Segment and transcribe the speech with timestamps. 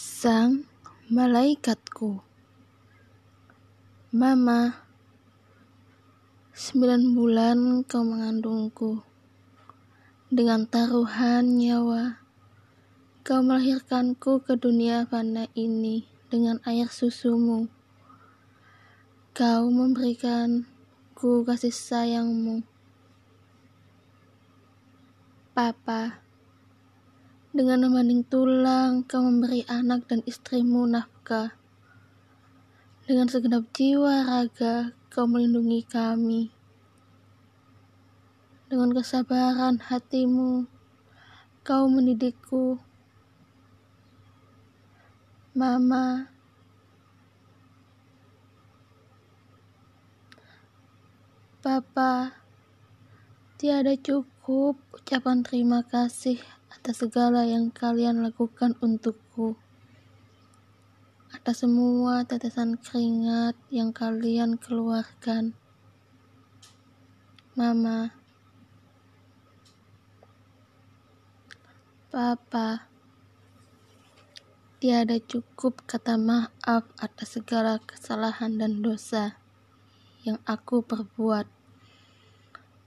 [0.00, 0.64] Sang
[1.12, 2.24] malaikatku,
[4.16, 4.88] Mama,
[6.56, 9.04] sembilan bulan kau mengandungku.
[10.32, 12.16] Dengan taruhan nyawa,
[13.20, 17.68] kau melahirkanku ke dunia fana ini dengan air susumu.
[19.36, 22.64] Kau memberikanku kasih sayangmu.
[25.52, 26.24] Papa,
[27.50, 31.58] dengan membanding tulang, kau memberi anak dan istrimu nafkah.
[33.10, 36.54] Dengan segenap jiwa raga, kau melindungi kami.
[38.70, 40.70] Dengan kesabaran hatimu,
[41.66, 42.78] kau mendidikku.
[45.50, 46.30] Mama,
[51.58, 52.38] Papa,
[53.58, 59.58] tiada cukup ucapan terima kasih atas segala yang kalian lakukan untukku.
[61.34, 65.58] Atas semua tetesan keringat yang kalian keluarkan.
[67.58, 68.14] Mama,
[72.10, 72.90] Papa,
[74.82, 79.38] tiada cukup kata maaf atas segala kesalahan dan dosa
[80.26, 81.46] yang aku perbuat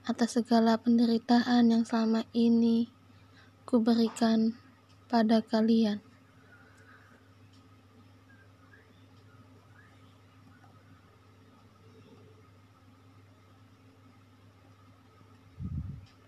[0.05, 2.92] atas segala penderitaan yang selama ini
[3.63, 4.55] ku berikan
[5.07, 6.12] pada kalian.